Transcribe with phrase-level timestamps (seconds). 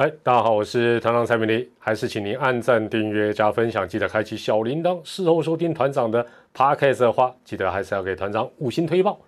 [0.00, 5.00] 嗨，大家好，我是团长蔡明黎，还是请您按赞、订阅、加分享，记得开启小铃铛。
[5.02, 6.24] 事后收听团长的
[6.54, 9.18] podcast 的话，记得还是要给团长五星推报。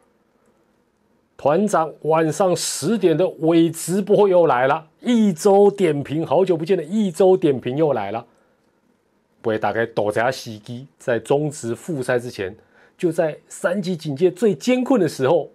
[1.36, 8.24] 团长晚上十点的伪直播又来了，一周点评，好久不见的一周点评又来了。
[9.42, 12.54] 不会打开躲家洗衣机，在中职复赛之前，
[12.96, 15.50] 就在三级警戒最艰困的时候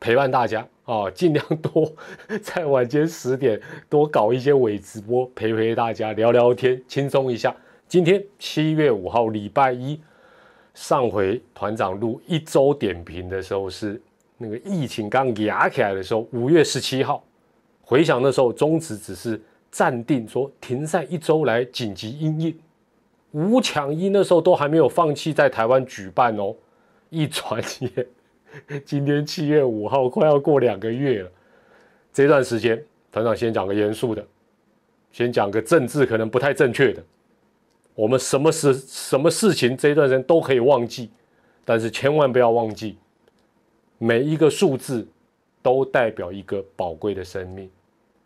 [0.00, 0.66] 陪伴大家。
[0.84, 1.92] 啊，尽量多
[2.42, 7.54] 在晚间十点多搞一些伪直播，陪陪大家聊聊天，轻松一下。
[7.86, 10.00] 今天七月五号，礼拜一，
[10.74, 14.02] 上回团长录一周点评的时候是
[14.36, 17.22] 那个疫情刚压起来的时候，五月十七号。
[17.80, 22.58] 回想那时候，中止只是暂定说停赛一周来紧急应应，
[23.30, 26.52] 五抢一那时候都还没有放弃在台湾举办哦。
[27.10, 28.06] 一转眼。
[28.84, 31.30] 今天七月五号，快要过两个月了。
[32.12, 32.82] 这段时间，
[33.12, 34.26] 团长先讲个严肃的，
[35.12, 37.02] 先讲个政治可能不太正确的。
[37.94, 41.10] 我们什么事、什么事情这一段时间都可以忘记，
[41.64, 42.96] 但是千万不要忘记，
[43.98, 45.06] 每一个数字
[45.62, 47.70] 都代表一个宝贵的生命。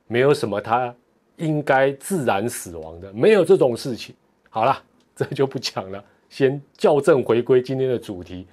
[0.06, 0.94] 没有什么他
[1.36, 4.14] 应该自然死亡的，没有这种事情。
[4.48, 4.80] 好了，
[5.16, 8.46] 这就不讲了，先校正回归今天的主题。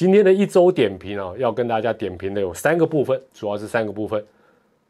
[0.00, 4.24] 今天的一周点评啊，要跟大家点评的有三个部分，主要是三个部分。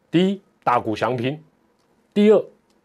[0.09, 1.35] 第一，大股详评；
[2.15, 2.41] 第二，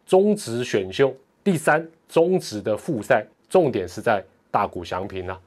[0.07, 1.09] 中职选秀；
[1.43, 5.39] 第三，中职的复赛，重点是在大股详评啊。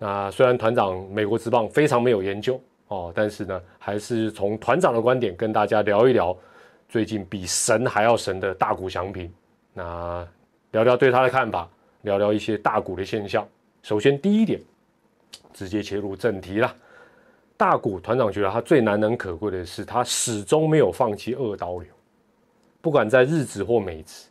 [0.00, 6.36] 那虽然团长美国职棒非常没有研究哦，但是呢，还是从团长的观点跟大家聊一聊
[6.88, 9.32] 最近比神还要神的大股详评。
[9.72, 10.26] 那
[10.72, 11.70] 聊聊对他的看法，
[12.02, 13.46] 聊聊一些大股的现象。
[13.84, 14.60] 首先，第一点。
[15.56, 16.74] 直接切入正题啦。
[17.56, 21.88] 大谷团长觉得他最难能可贵的是，他始终没有放弃二刀流，
[22.82, 24.26] 不管在日职或美职。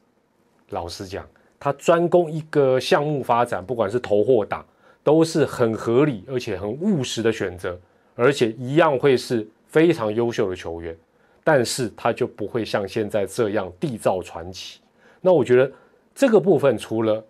[0.70, 1.28] 老实讲，
[1.60, 4.64] 他专攻一个项目发展，不管是投或打，
[5.04, 7.76] 都是很合理而且很务实的选择，
[8.14, 10.96] 而且一样会是非常优秀的球员。
[11.44, 14.80] 但是他就不会像现在这样缔造传奇。
[15.20, 15.72] 那我觉得
[16.14, 17.26] 这个部分，除了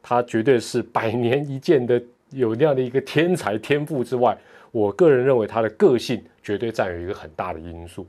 [0.00, 2.00] 他绝对是百年一见的。
[2.32, 4.36] 有那样的一个天才天赋之外，
[4.70, 8.06] 我个人认为他的个性绝对占有一个很大的因素。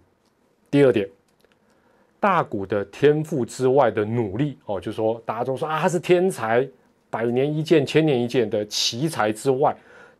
[0.71, 1.07] 第二点，
[2.19, 6.67] 大谷的天赋之外的努力哦，就说大家都说啊他是天才，
[7.09, 9.75] 百年一见、千年一见的奇才之外，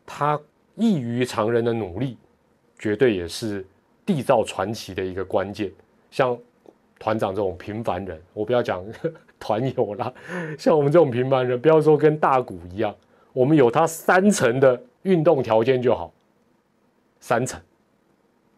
[0.06, 0.38] 他
[0.76, 2.16] 异于常人的努力，
[2.78, 3.66] 绝对也是
[4.06, 5.72] 缔造传奇的一个关键。
[6.10, 6.38] 像
[6.98, 8.84] 团长这种平凡人，我不要讲
[9.40, 10.12] 团友啦，
[10.56, 12.94] 像我们这种平凡人，不要说跟大谷一样。
[13.34, 16.10] 我们有他三层的运动条件就好，
[17.20, 17.60] 三层，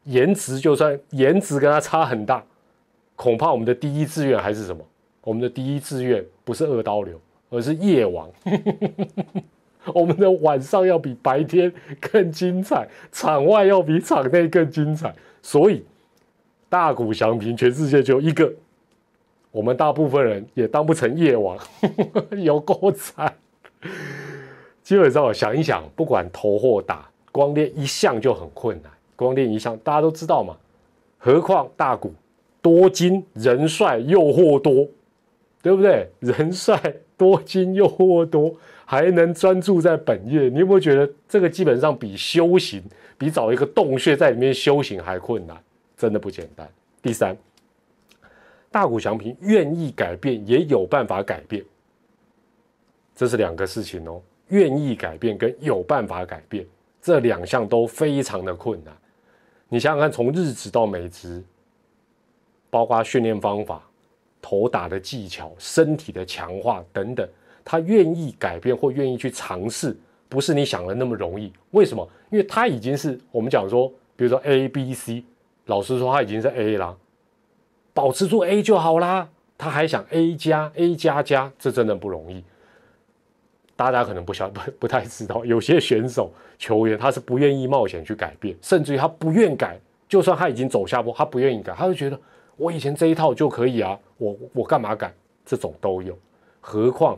[0.05, 2.45] 颜值就算颜值跟他差很大，
[3.17, 4.87] 恐怕我们的第一志愿还是什么？
[5.23, 7.21] 我们的第一志愿不是二刀流，
[7.51, 8.31] 而是夜王。
[9.95, 15.15] 我们的晚上要比白天更精彩，场外要比场内更精彩。
[15.43, 15.85] 所以
[16.69, 18.53] 大谷翔平全世界就一个，
[19.51, 21.59] 我们大部分人也当不成夜王，
[22.37, 23.35] 有够惨。
[24.87, 28.93] 基本上想一想，不管投或打，光练一项就很困难。
[29.17, 30.57] 光练一项，大家都知道嘛。
[31.19, 32.15] 何况大股
[32.63, 34.87] 多金人帅诱惑多，
[35.61, 36.09] 对不对？
[36.21, 36.81] 人帅
[37.17, 38.55] 多金诱惑多，
[38.85, 42.81] 还能专注在本业，你有没有觉得这个基本上比修行，
[43.19, 45.61] 比找一个洞穴在里面修行还困难？
[45.97, 46.71] 真的不简单。
[47.03, 47.37] 第三，
[48.71, 51.65] 大股祥平愿意改变，也有办法改变，
[53.17, 54.23] 这是两个事情哦。
[54.49, 56.67] 愿意改变跟有办法改变
[57.01, 58.97] 这两项都非常的困难。
[59.69, 61.43] 你想想看，从日职到美职，
[62.71, 63.83] 包括训练方法、
[64.41, 67.29] 投打的技巧、身体的强化等等，
[67.65, 69.97] 他愿意改变或愿意去尝试，
[70.29, 71.53] 不是你想的那么容易。
[71.73, 72.09] 为什么？
[72.31, 75.25] 因为他已经是我们讲说，比如说 A、B、C，
[75.67, 76.97] 老师说他已经是 A 啦，
[77.93, 79.29] 保持住 A 就好啦。
[79.59, 82.45] 他还想 A 加 A 加加，这真的不容易。
[83.77, 89.79] 大家可能不晓不 不太知道，有些选手球员他是不愿意冒险去改变，甚至于他不愿改，
[90.09, 92.19] 就算他已经走下坡，他不愿意改，他就觉得
[92.57, 95.15] 我以前这一套就可以啊，我我干嘛改？
[95.45, 96.19] 这种都有，
[96.61, 97.17] 何况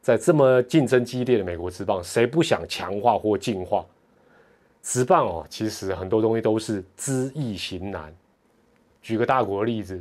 [0.00, 3.84] 在这么竞争激烈的美国职棒，谁不想强化或进化？
[4.82, 8.14] 职棒哦，其实很多东西都是知易行难。
[9.02, 10.00] 举个大国的例子，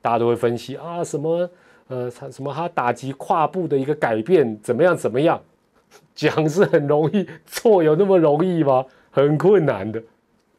[0.00, 1.48] 大家都会分析啊什么。
[1.88, 2.52] 呃，他什么？
[2.54, 4.96] 他打击跨步的一个改变怎么样？
[4.96, 5.40] 怎么样？
[6.14, 8.84] 讲是很容易，做有那么容易吗？
[9.10, 10.02] 很困难的。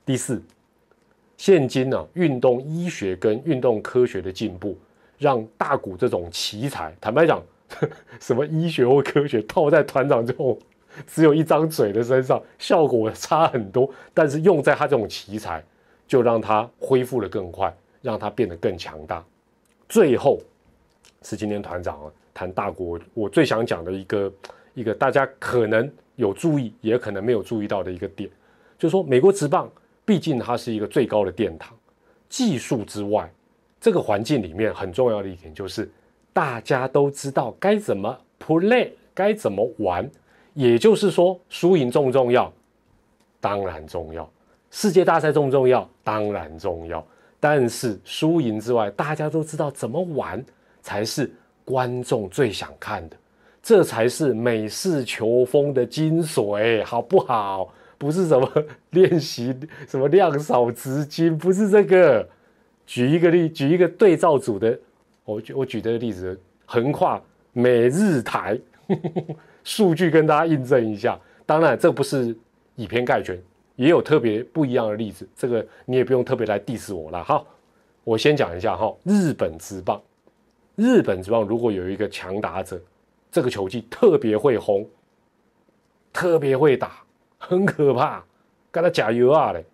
[0.06, 0.42] 第四，
[1.38, 4.78] 现今呢，运动医学跟运动科学的进步，
[5.18, 7.42] 让大股这种奇才，坦白讲，
[8.20, 10.58] 什么医学或科学套在团长这种
[11.08, 13.90] 只有一张嘴的身上，效果差很多。
[14.14, 15.64] 但是用在他这种奇才，
[16.08, 19.24] 就让他恢复的更快，让他变得更强大。
[19.90, 20.40] 最后
[21.24, 24.34] 是今天团长啊谈大国，我最想讲的一个
[24.74, 28.30] 一个大家可能有注意，也可能没有注意到的一个点，
[28.78, 29.72] 就是说美国职棒。
[30.06, 31.74] 毕竟它是一个最高的殿堂，
[32.28, 33.32] 技术之外，
[33.80, 35.90] 这个环境里面很重要的一点就是
[36.34, 40.12] 大家都知道该怎么 play，该怎么玩。
[40.54, 42.52] 也就是说，输赢重不重要？
[43.40, 44.30] 当然重要。
[44.72, 45.90] 世界大赛重不重要？
[46.04, 47.02] 当然重要。
[47.40, 50.44] 但是输赢之外，大家都知道怎么玩
[50.84, 51.34] 才是
[51.66, 53.18] 观众最想看的，
[53.64, 57.74] 这才是美式球风的精髓，好不好？
[57.98, 58.48] 不是什么
[58.90, 59.58] 练习，
[59.88, 62.30] 什么量少值金，不是这个。
[62.86, 64.78] 举一个例，举一个对照组的，
[65.24, 67.20] 我举我举这个例子，横跨
[67.54, 68.60] 美日台
[69.64, 71.18] 数据跟大家印证一下。
[71.46, 72.36] 当然，这不是
[72.76, 73.42] 以偏概全，
[73.78, 75.26] 也有特别不一样的例子。
[75.34, 77.24] 这个你也不用特别来 diss 我了。
[77.24, 77.48] 好，
[78.04, 80.02] 我先讲一下哈，日本职棒，
[80.76, 82.82] 日本职棒如果有一个强打者，
[83.32, 84.88] 这个球技特别会轰，
[86.12, 87.04] 特别会打。
[87.38, 88.24] 很可怕，
[88.72, 89.66] 跟他加油啊嘞！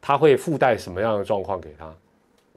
[0.00, 1.94] 他会附带什么样的状况给他？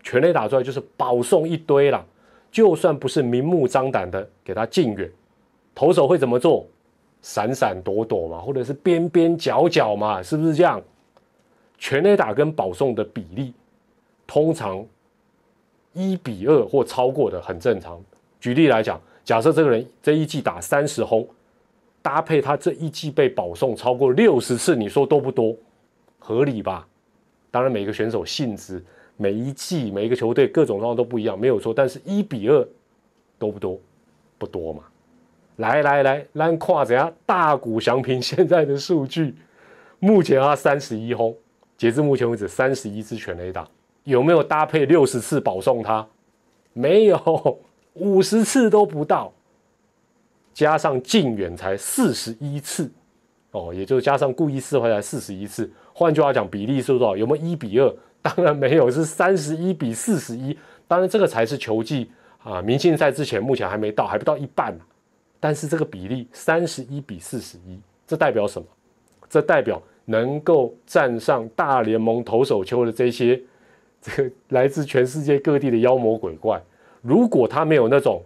[0.02, 2.04] 全垒打出来就是保送一堆啦，
[2.52, 5.12] 就算不是明目张胆的给他近远，
[5.75, 6.66] 投手会怎么做？
[7.22, 10.81] 闪闪躲躲嘛，或者是边边角角嘛，是不是这样？
[11.78, 13.54] 全垒打跟保送的比例
[14.25, 14.84] 通常
[15.95, 18.00] 一比二或超过的很正常。
[18.39, 21.27] 举例来讲，假设这个人这一季打三十轰。
[22.01, 25.57] 搭配他这一季被保送超过六十次，你说多不多？
[26.19, 26.88] 合理吧？
[27.50, 28.86] 当然，每个选手性质、
[29.18, 31.74] 每一季、每一个球队各种状况都不一样，没有错。
[31.74, 32.68] 但是一比二
[33.39, 33.80] 多不多？
[34.38, 34.83] 不多嘛。
[35.56, 37.12] 来来来，来看怎样？
[37.25, 39.33] 大谷翔平现在的数据，
[39.98, 41.36] 目前他三十一轰，
[41.75, 43.68] 截至目前为止三十一支全垒打，
[44.06, 46.07] 有没有搭配六十次保送他？
[46.74, 47.60] 没有，
[47.94, 49.31] 五十次都不到。
[50.54, 52.90] 加上近远才四十一次，
[53.52, 55.69] 哦，也就加上故意四坏才四十一次。
[55.94, 57.18] 换句话讲，比例是多少？
[57.18, 57.94] 有没有一比二？
[58.22, 60.58] 当然没有，是三十一比四十一。
[60.88, 62.10] 当然，这个才是球季
[62.42, 64.74] 啊，明星赛之前目前还没到，还不到一半
[65.40, 68.68] 但是这个比例三十一比四十一，这代表什么？
[69.28, 73.42] 这代表能够站上大联盟投手丘的这些
[74.06, 76.62] 这个来自全世界各地的妖魔鬼怪，
[77.02, 78.22] 如果他没有那种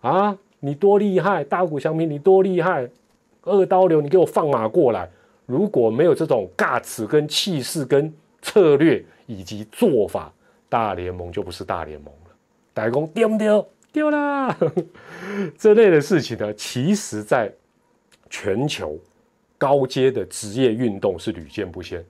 [0.00, 0.38] 啊。
[0.60, 2.88] 你多厉害，大谷翔平，你多厉害，
[3.42, 5.06] 二刀流，你给我放马过来！
[5.44, 8.10] 如果没有这种尬词、跟气势、跟
[8.40, 10.32] 策略以及做法，
[10.70, 12.30] 大联盟就不是大联盟了。
[12.72, 13.68] 打工丢不丢？
[13.92, 14.56] 丢啦！
[15.58, 17.52] 这类的事情呢，其实在
[18.30, 18.98] 全球
[19.58, 22.02] 高阶的职业运动是屡见不鲜，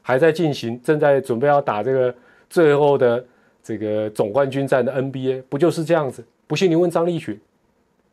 [0.00, 2.14] 还在进行，正在准备要打这个
[2.48, 3.24] 最后的
[3.62, 6.24] 这个总冠军战的 NBA，不就是这样子？
[6.46, 7.38] 不信你问张立群。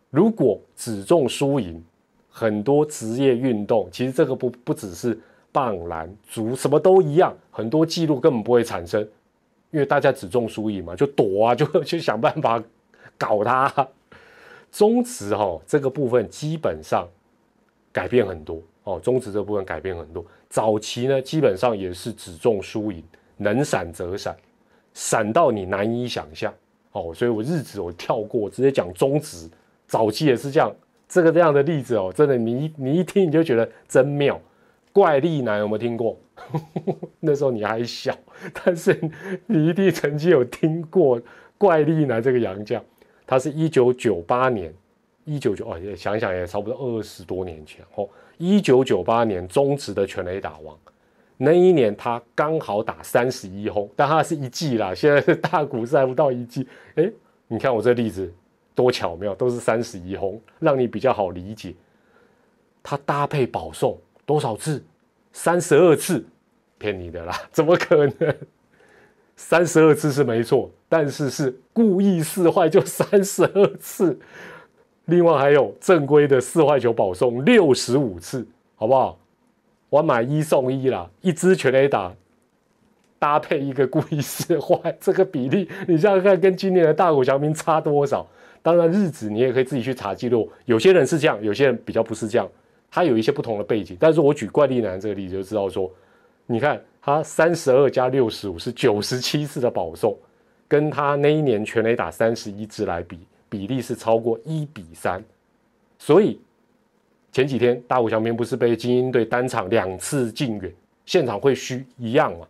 [0.09, 1.83] 如果只重输赢，
[2.29, 5.17] 很多职业运动其实这个不不只是
[5.51, 9.01] 棒篮足，什么都一样，很多记录根本不会产生，
[9.71, 12.61] 因为大家只重输赢嘛，就躲啊， 就去想办法
[13.17, 13.87] 搞它。
[14.71, 17.07] 中职哈这个部分基本上
[17.93, 20.25] 改变很多哦，中职这部分改变很多。
[20.49, 23.01] 早期呢，基本上也是只重输赢，
[23.37, 24.35] 能闪则闪，
[24.93, 26.53] 闪到你难以想象
[26.91, 27.13] 哦。
[27.13, 29.49] 所以我日子我跳过，直接讲中职。
[29.87, 30.73] 早期也是这样，
[31.07, 34.39] 这个这样的例子哦，真的，你你一听你就觉得真妙。
[34.91, 36.17] 怪力男有没有听过？
[37.19, 38.17] 那时候你还小，
[38.63, 38.97] 但是
[39.45, 41.21] 你一定曾经有听过
[41.57, 42.83] 怪力男这个洋将。
[43.27, 44.73] 他是一九九八年，
[45.25, 48.07] 一九九哦，想想也差不多二十多年前哦。
[48.37, 50.77] 一九九八年中职的全垒打王，
[51.37, 56.67] 那一年他刚好打三十一轰，但他是一季啦，现在是大股赛不到一季。
[56.95, 57.11] 哎，
[57.47, 58.31] 你看我这例子。
[58.73, 61.73] 多巧妙，都是三十一轰，让你比较好理解。
[62.83, 64.83] 他搭配保送多少次？
[65.31, 66.21] 三十二次，
[66.77, 68.35] 骗你的啦， 怎么可能？
[69.37, 74.19] 三十二次是没错，但是是故意四坏就 三十二次。
[75.05, 79.17] 另外还有正规的四坏球保送六十五次，好不好？
[79.95, 82.13] 我买一送一啦，一支全垒打
[83.17, 88.27] 搭配一个故意四坏，这个比例你想想看，跟今年的大谷翔平差多少？
[88.61, 90.51] 当然，日子你也可以自己去查记录。
[90.65, 92.45] 有些人是这样，有些人比较不是这样。
[92.91, 93.95] 他有一些不同的背景。
[93.97, 95.89] 但是我举怪力男这个例子就知道说，
[96.45, 100.13] 你看他三十二加六十五是九十七次的保送，
[100.67, 105.23] 跟他那一年全垒打三十一支来比，比例是超过一比三。
[105.97, 106.37] 所以
[107.35, 110.73] 前几天大谷翔平不是被精英队单场两次禁远，
[111.05, 112.47] 现场会虚一样嘛？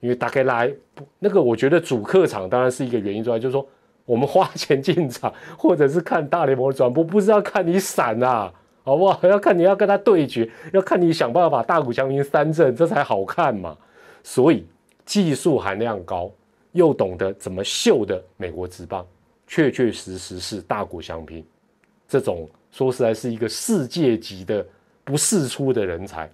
[0.00, 0.74] 因为大概来
[1.18, 3.68] 那个，我觉得主客场当然是一个原因之外，就是说
[4.06, 8.50] 我们花钱进场，或者是看大联盟的转播，不是要看你闪啊，
[8.82, 9.28] 好不好？
[9.28, 13.76] 要看你要跟他对决，要看你想办法把大谷翔平三振，这才好看嘛。
[14.22, 14.66] 所以
[15.04, 16.30] 技术含量高
[16.72, 19.06] 又懂得怎么秀的美国职棒，
[19.46, 21.44] 确确实实是大谷翔平
[22.08, 24.66] 这种说实在是一个世界级的
[25.04, 26.28] 不世出的人才，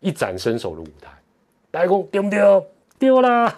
[0.00, 1.10] 一展身手的舞台。
[1.70, 2.66] 大家讲丢不丢？
[2.98, 3.52] 丢啦，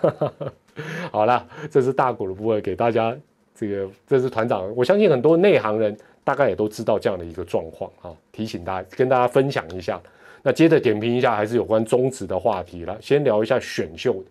[1.12, 3.14] 好了，这是大股的部分，给大家
[3.54, 10.00] 这个，这是团长，我相信很多内行人大概也都知道这样的一个状况啊，提醒大家，跟大家分享一下。
[10.42, 12.96] 那接着点评一下，还是有关中职的话题了。
[13.00, 14.22] 先聊一下选秀，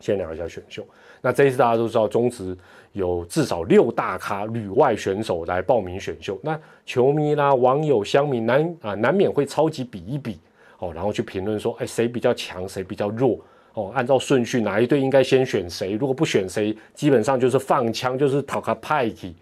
[0.00, 0.86] 先聊一下选秀。
[1.20, 2.56] 那这一次大家都知道，中职
[2.92, 10.38] 有至少六大咖旅外选手来报名选秀，那球迷啦、网友、乡民难啊，难免会超级比一比
[10.78, 13.38] 哦，然后去评论说，哎，谁比较强，谁比较弱。
[13.74, 15.92] 哦，按照顺序，哪一队应该先选谁？
[15.92, 19.36] 如果不选谁，基本上就是放枪，就是讨个派系。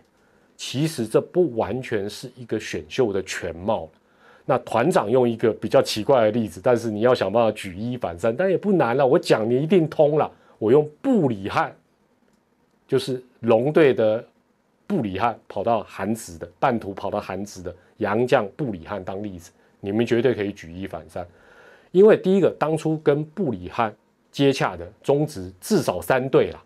[0.57, 3.89] 其实这不完全是一个选秀的全貌。
[4.45, 9.07] 那团长用一个比较奇怪的例子，但是你要想办法举一反三，但也不难了。
[9.07, 10.31] 我讲你一定通了。
[10.59, 11.75] 我用布里汉，
[12.87, 14.25] 就是龙队的
[14.87, 19.51] 布里汉跑到韩职的，半途跑到韩职的洋将布里汉当例子，
[19.81, 21.27] 你们绝对可以举一反三。
[21.93, 23.95] 因为第一个，当初跟布里汉。
[24.33, 26.63] 接洽的中职至少三队啦，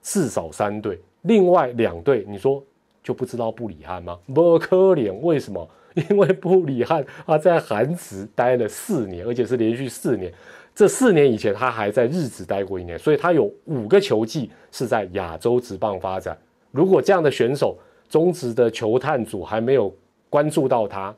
[0.00, 0.96] 至少三队。
[1.22, 2.62] 另外两队，你说
[3.02, 4.16] 就不知道布里汉吗？
[4.32, 5.68] 不可怜，为什么？
[5.94, 10.32] 因为布里汉他在韩职待了四年，而且是连续四年。
[10.74, 16.36] 这四年以前他还在日职待过一年，所以他有五个球季是在亚洲职棒发展。
[16.72, 17.78] 如果这样的选手，
[18.08, 19.94] 中职的球探组还没有
[20.28, 21.14] 关注到他，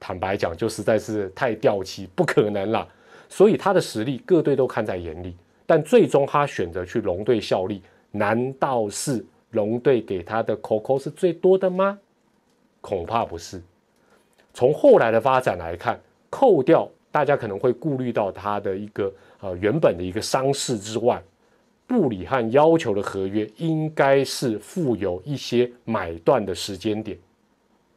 [0.00, 2.86] 坦白讲，就实在是太掉漆，不可能了。
[3.28, 5.36] 所以他的实力各队都看在眼里，
[5.66, 11.98] 但最终他选择去龙队效力，难道是龙队给他的 COCO 是最多的吗？
[12.80, 13.62] 恐怕不是。
[14.52, 21.22] 从后来的发展来看，扣掉大家可能会顾虑到他的一个呃原本的一个伤势之外，
[21.86, 27.16] 布里汉要求的合约应该是附有一些买断的时间点，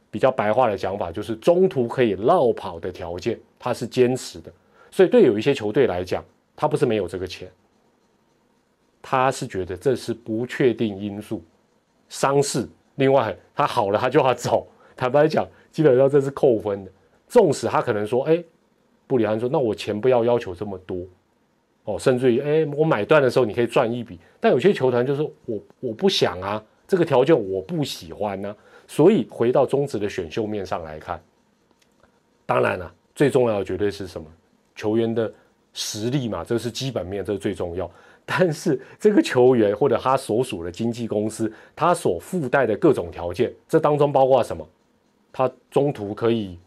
[0.09, 4.49] 比较白话的讲法就是中途可以绕跑的条件，他是坚持的。
[4.89, 6.23] 所以，对有一些球队来讲，
[6.55, 7.51] 他不是没有这个钱，
[9.01, 11.43] 他是觉得这是不确定因素，
[12.07, 12.65] 伤势。
[12.95, 14.65] 另外，他好了，他就要走。
[14.95, 16.91] 坦白讲，基本上这是扣分的。
[17.27, 18.41] 纵使他可能说：“哎，
[19.09, 21.03] 布里安说，那我钱不要要求这么多
[21.85, 28.55] 哦，甚至于，哎，我买断的时候你可以赚一笔。”但有些球团就是我我不想啊，这个条件我不喜欢呢。
[28.85, 31.19] 所以回到中职的选秀面上来看，
[32.45, 34.27] 当然了，最重要的绝对是什么？
[34.75, 35.33] 球员的
[35.73, 37.89] 实力嘛，这是基本面，这是最重要。
[38.25, 44.67] 但是这个球员或者他所属的经纪公司，他所附带的各种条件，这当中包括什么？
[45.31, 46.59] 他中途可以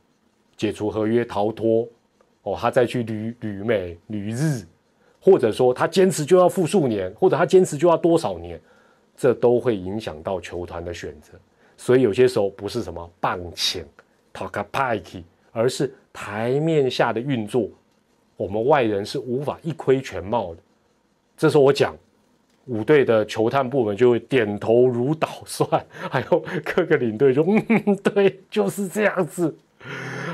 [0.57, 1.89] 解除合约逃脱，
[2.43, 4.65] 哦，他再去旅旅美、旅日，
[5.21, 8.61] 或者说他坚持就要复数年，或者他坚持就要多少年，
[9.17, 11.33] 这都会影响到球团的选择。
[11.77, 13.85] 所以有些时候不是什么棒请、
[14.33, 17.69] talk a party，而是台面下的运作。
[18.37, 20.61] 我们外人是无法一窥全貌的。
[21.37, 21.97] 这时候我讲，
[22.67, 29.57] 五队的球探部门就会点头如捣蒜，还有各个领队就嗯，对，就是这样子。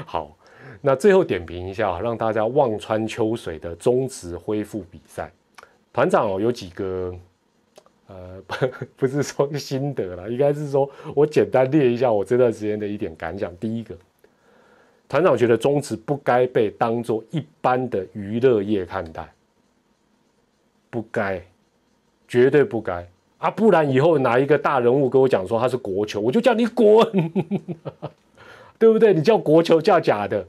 [0.06, 0.36] 好，
[0.80, 5.30] 那最后点评一下，让大家望穿秋水的中职恢复比赛。
[5.92, 7.14] 团长哦，有几个
[8.06, 8.42] 呃，
[8.96, 13.54] 不是说心得了，应该是说我简单列一下我这段时间的一点感想。
[13.56, 13.96] 第一个。
[15.08, 19.26] 团长觉得中职不该被当做一般的娱乐业看待，
[20.90, 21.42] 不该，
[22.28, 23.08] 绝对不该
[23.38, 23.50] 啊！
[23.50, 27.32] 不然以后哪一个大人物跟我讲说他是国球，我就叫你滚，
[28.78, 29.14] 对不对？
[29.14, 30.46] 你叫国球叫假的，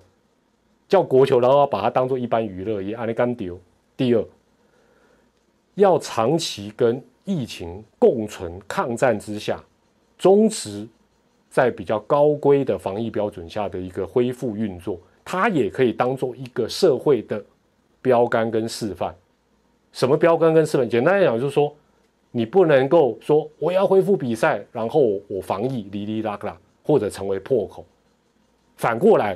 [0.90, 3.58] 叫国球，然后把它当做一般娱乐业，阿你干丢。
[3.96, 4.26] 第二，
[5.76, 9.64] 要长期跟疫情共存抗战之下，
[10.18, 10.86] 中职。
[11.52, 17.44] 在比较高规的防疫标准下的一个恢复运作，它也可以当做一个社会的
[18.04, 19.16] 标杆跟示范。
[19.92, 20.88] 什么标杆跟示范？
[20.88, 21.76] 简单来讲，就是说
[22.30, 27.84] 你不能够说我要恢复比赛，然后我防疫哩哩啦啦，或者成为破口。
[28.78, 29.36] 反过来，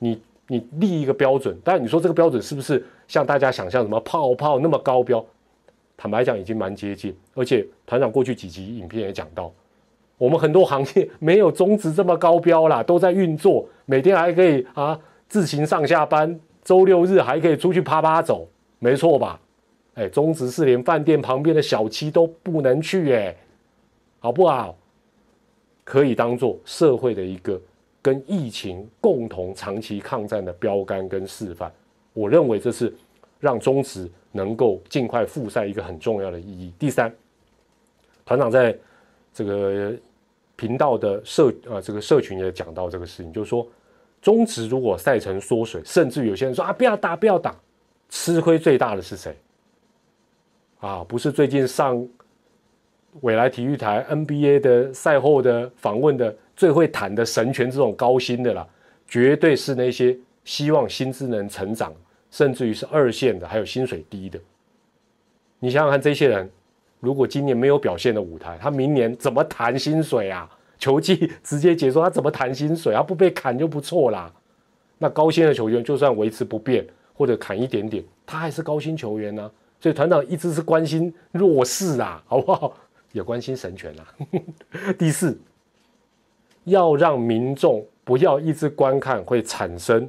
[0.00, 0.20] 你
[0.52, 5.24] 你立一个标准，但你说这个标准是不是像大家想象什么泡泡那么高标，
[5.96, 7.16] 坦白讲已经蛮接近。
[7.32, 9.50] 而且团长过去几集影片也讲到，
[10.18, 18.46] 我们很多行业没有中职这么高标啦，都在运作，每天还可以啊自行上下班，周六日还可以出去啪啪走，
[18.78, 19.40] 没错吧？
[19.94, 23.34] 哎，中职是连饭店旁边的小七都不能去，哎，
[24.18, 24.76] 好不好？
[25.82, 27.58] 可以当做社会的一个
[28.02, 31.72] 跟疫情共同长期抗战的标杆跟示范。
[32.12, 32.92] 我认为这是
[33.40, 36.72] 让中职能够尽快复赛一个很重要的意义。
[36.78, 37.14] 第三，
[38.26, 38.76] 团长在
[39.32, 39.94] 这个
[40.56, 43.66] 频道的社啊这个社群也讲到这个事情，就是说
[44.20, 47.54] 中职如果赛程缩水，甚至有些人说啊不要打不要打，
[48.08, 49.36] 吃亏最大的是谁？
[50.80, 52.06] 啊，不是最近上。
[53.20, 58.64] 未来体育台 NBA 的赛后的访问的最会谈的神权这种高薪的啦，
[59.08, 61.92] 绝对是那些希望薪资能成长，
[62.30, 64.38] 甚至于是二线的，还有薪水低的。
[65.58, 66.48] 你想想看，这些人
[67.00, 70.48] 如果今年没有表现的舞台，他明年怎么谈薪水啊？
[70.78, 74.32] 球技直接解说他怎么谈薪水，他不被砍就不错啦。
[74.98, 79.50] 那高薪的球员就算维持不变或者砍一点点，他还是高薪球员呢。
[79.80, 82.72] 所以团长一直是关心弱势啊，好不好？
[83.10, 84.06] 也关心神权啊。
[84.96, 85.36] 第四，
[86.64, 90.08] 要让民众不要一直观看会产生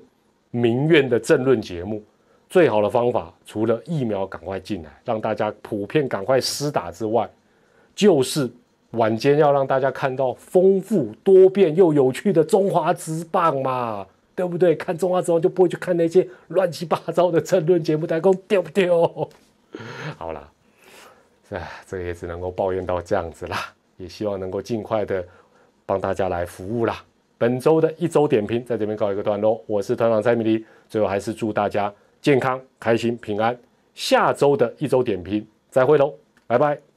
[0.51, 2.01] 民怨的政论节目，
[2.49, 7.29] 最好的方法除了疫苗赶快进来，让大家普遍赶快施打之外，
[7.95, 8.49] 就是
[8.91, 14.05] 晚间要让大家看到丰富多变又有趣的中华之棒嘛，
[14.35, 14.75] 对不对？
[14.75, 18.89] 看中华之棒就不会去看那些乱七八糟的政论节目，大家讲对不对？
[20.17, 20.49] 好了。
[21.49, 25.23] 哎，这也只能够抱怨到这样子啦，也希望能够尽快的
[25.93, 27.03] 帮大家来服务啦。
[27.37, 33.55] 本周的一周点评在这边告一个段落，我是团长蔡米黎，最后还是祝大家健康、开心、平安。
[33.93, 36.11] 下周的一周点评再会喽，
[36.47, 36.92] 拜拜。